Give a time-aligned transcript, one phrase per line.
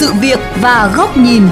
[0.00, 1.42] sự việc và góc nhìn.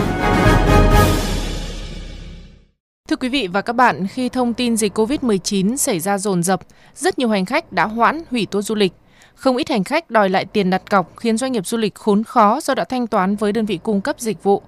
[3.09, 6.61] Thưa quý vị và các bạn, khi thông tin dịch COVID-19 xảy ra dồn dập,
[6.95, 8.93] rất nhiều hành khách đã hoãn hủy tour du lịch.
[9.35, 12.25] Không ít hành khách đòi lại tiền đặt cọc khiến doanh nghiệp du lịch khốn
[12.25, 14.63] khó do đã thanh toán với đơn vị cung cấp dịch vụ.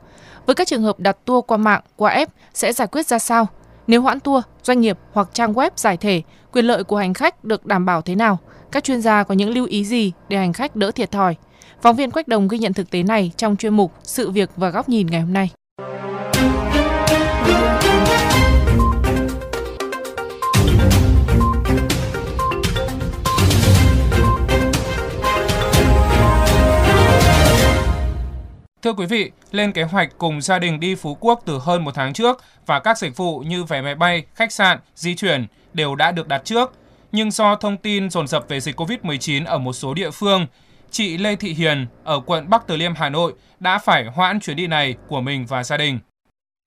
[0.47, 3.47] Với các trường hợp đặt tour qua mạng, qua app sẽ giải quyết ra sao?
[3.87, 7.45] Nếu hoãn tour, doanh nghiệp hoặc trang web giải thể, quyền lợi của hành khách
[7.45, 8.39] được đảm bảo thế nào?
[8.73, 11.37] Các chuyên gia có những lưu ý gì để hành khách đỡ thiệt thòi?
[11.83, 14.71] Phóng viên Quách Đồng ghi nhận thực tế này trong chuyên mục Sự việc và
[14.71, 15.51] góc nhìn ngày hôm nay.
[28.83, 31.95] Thưa quý vị, lên kế hoạch cùng gia đình đi Phú Quốc từ hơn một
[31.95, 35.95] tháng trước và các dịch vụ như vé máy bay, khách sạn, di chuyển đều
[35.95, 36.73] đã được đặt trước.
[37.13, 40.47] Nhưng do thông tin dồn dập về dịch COVID-19 ở một số địa phương,
[40.91, 44.57] chị Lê Thị Hiền ở quận Bắc Từ Liêm, Hà Nội đã phải hoãn chuyến
[44.57, 45.99] đi này của mình và gia đình.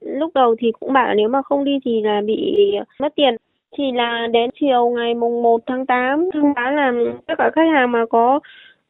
[0.02, 2.56] Lúc đầu thì cũng bảo nếu mà không đi thì là bị
[3.00, 3.36] mất tiền.
[3.78, 6.92] Chỉ là đến chiều ngày mùng 1 tháng 8 thông báo là
[7.28, 8.40] tất cả khách hàng mà có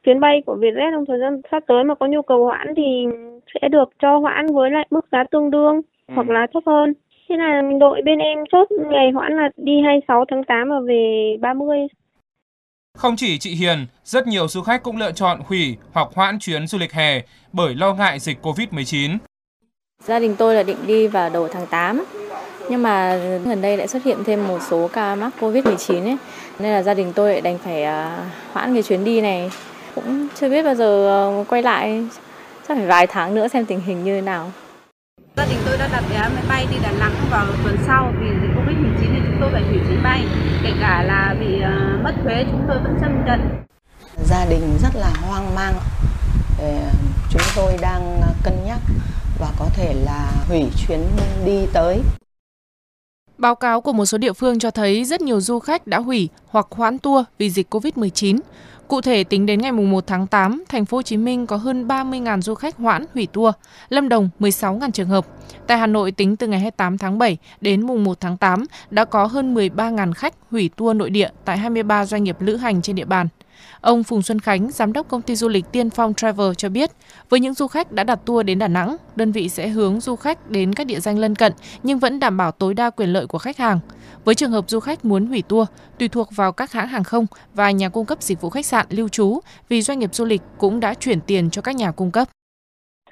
[0.04, 3.06] chuyến bay của Vietjet trong thời gian sắp tới mà có nhu cầu hoãn thì
[3.54, 6.14] sẽ được cho hoãn với lại mức giá tương đương ừ.
[6.14, 6.94] hoặc là thấp hơn.
[7.28, 11.36] Thế là đội bên em chốt ngày hoãn là đi 26 tháng 8 và về
[11.40, 11.78] 30.
[12.98, 16.66] Không chỉ chị Hiền, rất nhiều du khách cũng lựa chọn hủy hoặc hoãn chuyến
[16.66, 19.18] du lịch hè bởi lo ngại dịch Covid-19.
[20.04, 22.04] Gia đình tôi là định đi vào đầu tháng 8,
[22.70, 26.16] nhưng mà gần đây lại xuất hiện thêm một số ca mắc Covid-19 ấy,
[26.58, 29.50] nên là gia đình tôi lại đành phải à, hoãn cái chuyến đi này.
[29.94, 32.06] Cũng chưa biết bao giờ ờ, quay lại.
[32.68, 34.52] Chắc phải vài tháng nữa xem tình hình như thế nào.
[35.36, 38.26] Gia đình tôi đã đặt vé máy bay đi Đà Nẵng vào tuần sau vì
[38.28, 40.26] dịch Covid 19 thì chúng tôi phải hủy chuyến bay
[40.62, 43.64] kể cả là bị uh, mất thuế chúng tôi vẫn châm nhận
[44.24, 45.74] gia đình rất là hoang mang.
[46.58, 46.90] Ờ,
[47.30, 48.78] chúng tôi đang cân nhắc
[49.38, 51.00] và có thể là hủy chuyến
[51.44, 52.00] đi tới.
[53.38, 56.28] Báo cáo của một số địa phương cho thấy rất nhiều du khách đã hủy
[56.46, 58.38] hoặc hoãn tour vì dịch COVID-19.
[58.88, 61.88] Cụ thể, tính đến ngày 1 tháng 8, thành phố Hồ Chí Minh có hơn
[61.88, 63.54] 30.000 du khách hoãn hủy tour,
[63.88, 65.26] Lâm Đồng 16.000 trường hợp.
[65.66, 69.04] Tại Hà Nội, tính từ ngày 28 tháng 7 đến mùng 1 tháng 8, đã
[69.04, 72.96] có hơn 13.000 khách hủy tour nội địa tại 23 doanh nghiệp lữ hành trên
[72.96, 73.28] địa bàn.
[73.80, 76.90] Ông Phùng Xuân Khánh, giám đốc công ty du lịch Tiên Phong Travel cho biết,
[77.28, 80.16] với những du khách đã đặt tour đến Đà Nẵng, đơn vị sẽ hướng du
[80.16, 83.26] khách đến các địa danh lân cận nhưng vẫn đảm bảo tối đa quyền lợi
[83.26, 83.78] của khách hàng.
[84.24, 87.26] Với trường hợp du khách muốn hủy tour, tùy thuộc vào các hãng hàng không
[87.54, 90.42] và nhà cung cấp dịch vụ khách sạn lưu trú, vì doanh nghiệp du lịch
[90.58, 92.28] cũng đã chuyển tiền cho các nhà cung cấp.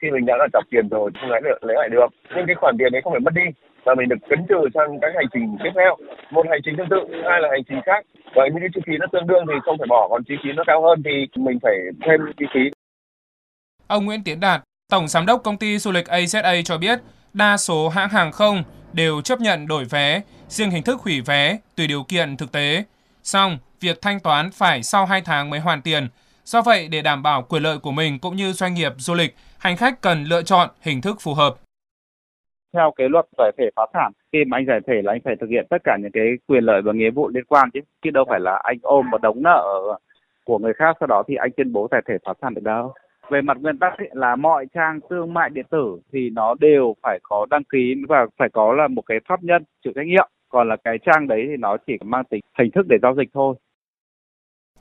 [0.00, 2.08] Khi mình đã là chọc tiền rồi, không lấy, được, lấy lại được.
[2.36, 3.47] Nhưng cái khoản tiền đấy không phải mất đi,
[3.84, 5.97] và mình được cấn trừ sang các hành trình tiếp theo.
[6.31, 7.00] Một hành trình tương tự,
[7.31, 9.78] hai là hành trình khác vậy những cái chi phí nó tương đương thì không
[9.78, 11.75] phải bỏ, còn chi phí nó cao hơn thì mình phải
[12.06, 12.60] thêm chi phí.
[13.87, 16.98] Ông Nguyễn Tiến Đạt, Tổng Giám đốc Công ty Du lịch AZA cho biết,
[17.32, 21.59] đa số hãng hàng không đều chấp nhận đổi vé, riêng hình thức hủy vé
[21.76, 22.84] tùy điều kiện thực tế.
[23.22, 26.09] Song, việc thanh toán phải sau 2 tháng mới hoàn tiền.
[26.44, 29.37] Do vậy, để đảm bảo quyền lợi của mình cũng như doanh nghiệp du lịch,
[29.59, 31.56] hành khách cần lựa chọn hình thức phù hợp.
[32.72, 35.36] Theo cái luật giải thể phá sản, khi mà anh giải thể là anh phải
[35.40, 38.10] thực hiện tất cả những cái quyền lợi và nghĩa vụ liên quan chứ, chứ
[38.10, 39.64] đâu phải là anh ôm một đống nợ
[40.44, 42.92] của người khác sau đó thì anh tuyên bố giải thể phá sản được đâu.
[43.30, 46.94] Về mặt nguyên tắc ấy, là mọi trang thương mại điện tử thì nó đều
[47.02, 50.28] phải có đăng ký và phải có là một cái pháp nhân chịu trách nhiệm
[50.48, 53.28] còn là cái trang đấy thì nó chỉ mang tính hình thức để giao dịch
[53.34, 53.54] thôi.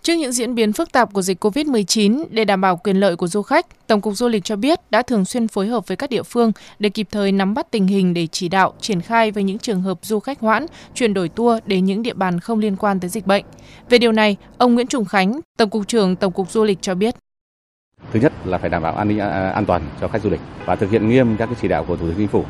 [0.03, 3.27] Trước những diễn biến phức tạp của dịch COVID-19, để đảm bảo quyền lợi của
[3.27, 6.09] du khách, Tổng cục Du lịch cho biết đã thường xuyên phối hợp với các
[6.09, 9.43] địa phương để kịp thời nắm bắt tình hình để chỉ đạo, triển khai với
[9.43, 12.75] những trường hợp du khách hoãn, chuyển đổi tour đến những địa bàn không liên
[12.75, 13.45] quan tới dịch bệnh.
[13.89, 16.95] Về điều này, ông Nguyễn Trùng Khánh, Tổng cục trưởng Tổng cục Du lịch cho
[16.95, 17.15] biết.
[18.13, 20.29] Thứ nhất là phải đảm bảo an ninh à, à, an toàn cho khách du
[20.29, 22.45] lịch và thực hiện nghiêm các cái chỉ đạo của Thủ tướng Chính phủ.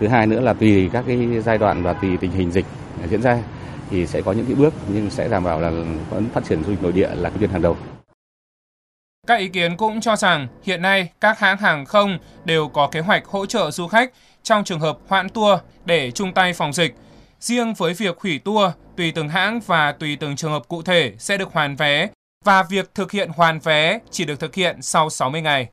[0.00, 2.66] Thứ hai nữa là tùy các cái giai đoạn và tùy tình hình dịch
[3.10, 3.38] diễn ra
[3.90, 5.70] thì sẽ có những cái bước nhưng sẽ đảm bảo là
[6.10, 7.76] vẫn phát triển du lịch nội địa là cái chuyện hàng đầu.
[9.26, 13.00] Các ý kiến cũng cho rằng hiện nay các hãng hàng không đều có kế
[13.00, 14.12] hoạch hỗ trợ du khách
[14.42, 16.94] trong trường hợp hoãn tour để chung tay phòng dịch.
[17.40, 21.12] Riêng với việc hủy tour, tùy từng hãng và tùy từng trường hợp cụ thể
[21.18, 22.08] sẽ được hoàn vé
[22.44, 25.68] và việc thực hiện hoàn vé chỉ được thực hiện sau 60 ngày.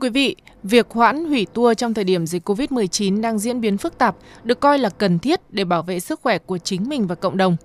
[0.00, 3.98] Quý vị, việc hoãn hủy tour trong thời điểm dịch COVID-19 đang diễn biến phức
[3.98, 7.14] tạp được coi là cần thiết để bảo vệ sức khỏe của chính mình và
[7.14, 7.56] cộng đồng.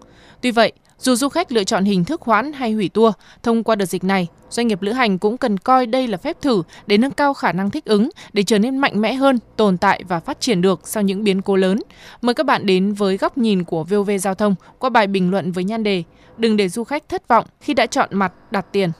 [0.42, 3.76] Tuy vậy, Dù du khách lựa chọn hình thức hoãn hay hủy tour, thông qua
[3.76, 6.98] đợt dịch này, doanh nghiệp lữ hành cũng cần coi đây là phép thử để
[6.98, 10.20] nâng cao khả năng thích ứng, để trở nên mạnh mẽ hơn, tồn tại và
[10.20, 11.80] phát triển được sau những biến cố lớn.
[12.22, 15.52] Mời các bạn đến với góc nhìn của VOV Giao thông qua bài bình luận
[15.52, 16.04] với nhan đề
[16.38, 18.92] Đừng để du khách thất vọng khi đã chọn mặt đặt tiền.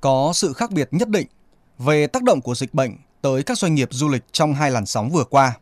[0.00, 1.26] Có sự khác biệt nhất định
[1.78, 4.86] về tác động của dịch bệnh tới các doanh nghiệp du lịch trong hai làn
[4.86, 5.54] sóng vừa qua.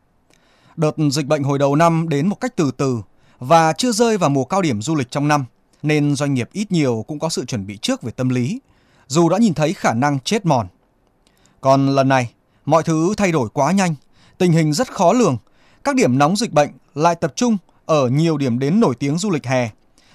[0.76, 3.02] Đợt dịch bệnh hồi đầu năm đến một cách từ từ
[3.38, 5.44] và chưa rơi vào mùa cao điểm du lịch trong năm,
[5.82, 8.60] nên doanh nghiệp ít nhiều cũng có sự chuẩn bị trước về tâm lý,
[9.06, 10.66] dù đã nhìn thấy khả năng chết mòn.
[11.60, 12.30] Còn lần này,
[12.64, 13.94] mọi thứ thay đổi quá nhanh,
[14.38, 15.36] tình hình rất khó lường,
[15.84, 17.56] các điểm nóng dịch bệnh lại tập trung
[17.86, 19.70] ở nhiều điểm đến nổi tiếng du lịch hè,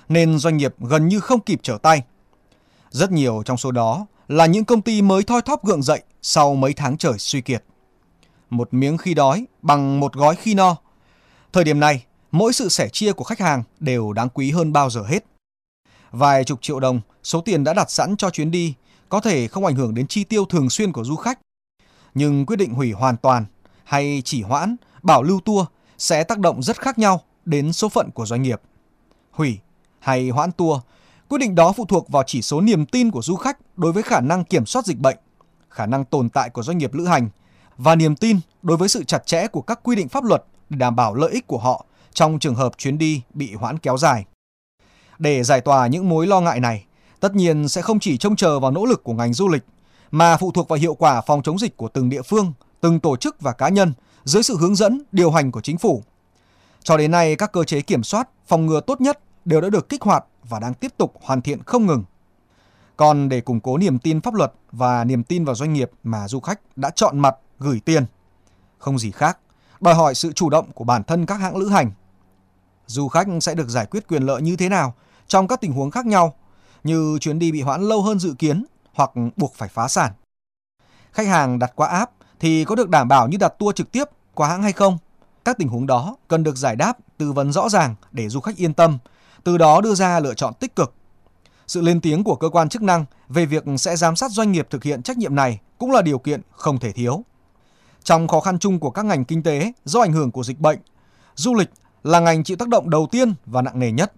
[0.10, 2.04] nên doanh nghiệp gần như không kịp trở tay.
[2.90, 6.56] Rất nhiều trong số đó là những công ty mới thoi thóp gượng dậy sau
[6.56, 7.64] mấy tháng trời suy kiệt.
[8.50, 10.76] Một miếng khi đói bằng một gói khi no.
[11.54, 14.90] Thời điểm này, mỗi sự sẻ chia của khách hàng đều đáng quý hơn bao
[14.90, 15.26] giờ hết.
[16.12, 18.74] Vài chục triệu đồng, số tiền đã đặt sẵn cho chuyến đi
[19.10, 21.40] có thể không ảnh hưởng đến chi tiêu thường xuyên của du khách.
[22.14, 23.46] Nhưng quyết định hủy hoàn toàn
[23.84, 25.66] hay chỉ hoãn, bảo lưu tour
[25.98, 28.62] sẽ tác động rất khác nhau đến số phận của doanh nghiệp.
[29.32, 29.60] Hủy
[30.00, 30.82] hay hoãn tour,
[31.30, 34.04] quyết định đó phụ thuộc vào chỉ số niềm tin của du khách đối với
[34.04, 35.18] khả năng kiểm soát dịch bệnh,
[35.70, 37.30] khả năng tồn tại của doanh nghiệp lữ hành
[37.78, 40.78] và niềm tin đối với sự chặt chẽ của các quy định pháp luật để
[40.78, 44.26] đảm bảo lợi ích của họ trong trường hợp chuyến đi bị hoãn kéo dài.
[45.20, 46.86] Để giải tỏa những mối lo ngại này,
[47.20, 49.64] tất nhiên sẽ không chỉ trông chờ vào nỗ lực của ngành du lịch,
[50.12, 53.18] mà phụ thuộc vào hiệu quả phòng chống dịch của từng địa phương, từng tổ
[53.18, 53.94] chức và cá nhân
[54.24, 56.04] dưới sự hướng dẫn, điều hành của chính phủ.
[56.84, 59.90] Cho đến nay, các cơ chế kiểm soát, phòng ngừa tốt nhất đều đã được
[59.90, 62.04] kích hoạt và đang tiếp tục hoàn thiện không ngừng.
[62.98, 66.28] Còn để củng cố niềm tin pháp luật và niềm tin vào doanh nghiệp mà
[66.28, 68.06] du khách đã chọn mặt gửi tiền,
[68.78, 69.38] không gì khác,
[69.82, 71.92] đòi hỏi sự chủ động của bản thân các hãng lữ hành
[72.88, 74.94] du khách sẽ được giải quyết quyền lợi như thế nào
[75.28, 76.34] trong các tình huống khác nhau
[76.84, 80.12] như chuyến đi bị hoãn lâu hơn dự kiến hoặc buộc phải phá sản.
[81.12, 84.04] Khách hàng đặt qua app thì có được đảm bảo như đặt tour trực tiếp
[84.34, 84.98] qua hãng hay không?
[85.46, 88.58] Các tình huống đó cần được giải đáp, tư vấn rõ ràng để du khách
[88.58, 88.98] yên tâm,
[89.46, 90.94] từ đó đưa ra lựa chọn tích cực.
[91.68, 94.68] Sự lên tiếng của cơ quan chức năng về việc sẽ giám sát doanh nghiệp
[94.70, 97.24] thực hiện trách nhiệm này cũng là điều kiện không thể thiếu.
[98.04, 100.80] Trong khó khăn chung của các ngành kinh tế do ảnh hưởng của dịch bệnh,
[101.36, 101.70] du lịch
[102.04, 104.14] là ngành chịu tác động đầu tiên và nặng nề nhất.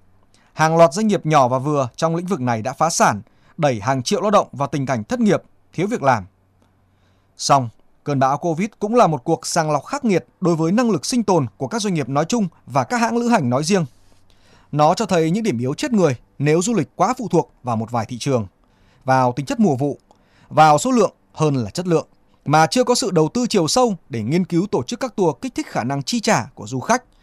[0.53, 3.21] Hàng loạt doanh nghiệp nhỏ và vừa trong lĩnh vực này đã phá sản,
[3.57, 5.41] đẩy hàng triệu lao động vào tình cảnh thất nghiệp,
[5.73, 6.25] thiếu việc làm.
[7.37, 7.69] Song,
[8.03, 11.05] cơn bão Covid cũng là một cuộc sàng lọc khắc nghiệt đối với năng lực
[11.05, 13.85] sinh tồn của các doanh nghiệp nói chung và các hãng lữ hành nói riêng.
[14.71, 17.75] Nó cho thấy những điểm yếu chết người nếu du lịch quá phụ thuộc vào
[17.75, 18.47] một vài thị trường,
[19.05, 19.99] vào tính chất mùa vụ,
[20.49, 22.07] vào số lượng hơn là chất lượng,
[22.45, 25.35] mà chưa có sự đầu tư chiều sâu để nghiên cứu tổ chức các tour
[25.41, 27.03] kích thích khả năng chi trả của du khách–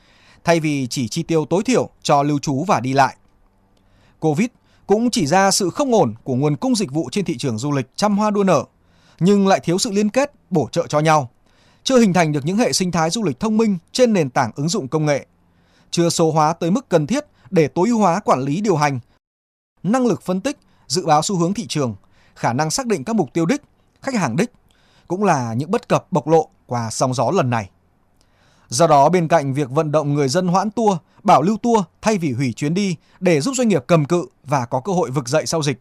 [0.45, 3.17] thay vì chỉ chi tiêu tối thiểu cho lưu trú và đi lại.
[4.21, 4.47] Covid
[4.87, 7.73] cũng chỉ ra sự không ổn của nguồn cung dịch vụ trên thị trường du
[7.73, 8.65] lịch trăm hoa đua nở,
[9.21, 11.31] nhưng lại thiếu sự liên kết, bổ trợ cho nhau.
[11.85, 14.51] Chưa hình thành được những hệ sinh thái du lịch thông minh trên nền tảng
[14.57, 15.27] ứng dụng công nghệ.
[15.91, 19.01] Chưa số hóa tới mức cần thiết để tối ưu hóa quản lý điều hành.
[19.83, 21.95] Năng lực phân tích, dự báo xu hướng thị trường,
[22.35, 23.63] khả năng xác định các mục tiêu đích,
[24.03, 24.53] khách hàng đích
[25.09, 27.71] cũng là những bất cập bộc lộ qua sóng gió lần này.
[28.69, 32.19] Do đó bên cạnh việc vận động người dân hoãn tour, bảo lưu tour thay
[32.19, 35.29] vì hủy chuyến đi để giúp doanh nghiệp cầm cự và có cơ hội vực
[35.29, 35.79] dậy sau dịch.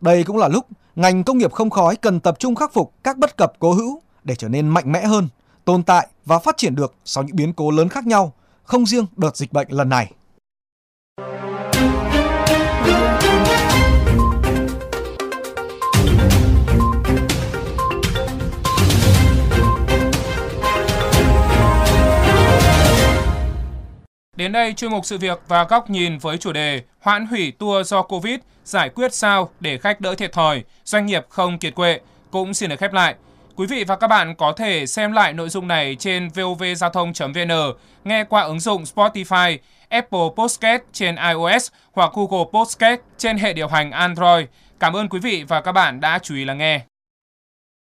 [0.00, 0.66] Đây cũng là lúc
[0.96, 4.00] ngành công nghiệp không khói cần tập trung khắc phục các bất cập cố hữu
[4.24, 5.28] để trở nên mạnh mẽ hơn,
[5.64, 8.32] tồn tại và phát triển được sau những biến cố lớn khác nhau,
[8.64, 10.12] không riêng đợt dịch bệnh lần này.
[24.44, 27.88] Đến đây, chuyên mục sự việc và góc nhìn với chủ đề hoãn hủy tour
[27.88, 32.00] do Covid, giải quyết sao để khách đỡ thiệt thòi, doanh nghiệp không kiệt quệ
[32.30, 33.14] cũng xin được khép lại.
[33.56, 37.52] Quý vị và các bạn có thể xem lại nội dung này trên vovgiao thông.vn,
[38.04, 39.58] nghe qua ứng dụng Spotify,
[39.88, 44.46] Apple Podcast trên iOS hoặc Google Podcast trên hệ điều hành Android.
[44.80, 46.93] Cảm ơn quý vị và các bạn đã chú ý lắng nghe.